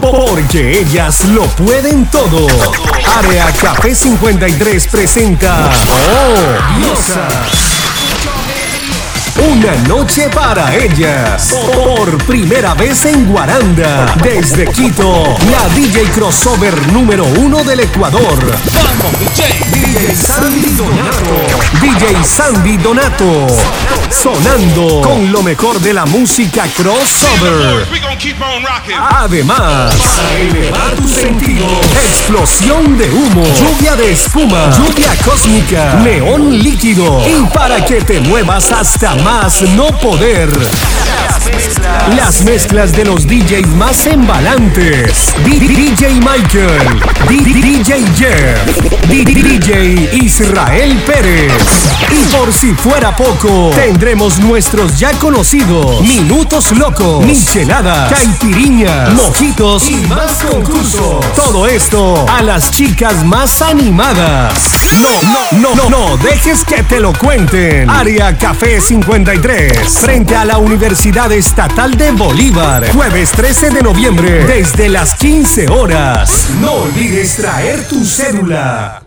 [0.00, 2.46] Porque ellas lo pueden todo.
[3.18, 5.70] Área Café 53 presenta.
[5.70, 7.68] ¡Oh, Diosas!
[9.38, 11.54] Una noche para ellas.
[11.72, 14.14] Por primera vez en Guaranda.
[14.22, 18.38] Desde Quito, la DJ crossover número uno del Ecuador.
[19.72, 21.37] DJ Sandy Donato.
[21.98, 23.46] DJ Sandy Donato.
[24.08, 27.88] Sonando con lo mejor de la música crossover.
[29.10, 31.66] Además, para elevar tu sentido,
[32.06, 38.70] explosión de humo, lluvia de espuma, lluvia cósmica, neón líquido y para que te muevas
[38.70, 40.50] hasta más no poder.
[42.16, 45.34] Las mezclas de los DJs más embalantes.
[45.44, 51.52] DJ Michael, DJ Jeff, DJ Israel Pérez.
[52.10, 59.96] Y por si fuera poco, tendremos nuestros ya conocidos Minutos Locos, Michelada, Caipiriña, Mojitos y
[60.06, 61.24] más concursos.
[61.34, 64.77] Todo esto a las chicas más animadas.
[64.88, 67.90] No, no, no, no, no dejes que te lo cuenten.
[67.90, 72.90] Área Café 53, frente a la Universidad Estatal de Bolívar.
[72.92, 76.48] Jueves 13 de noviembre, desde las 15 horas.
[76.60, 79.02] No olvides traer tu cédula.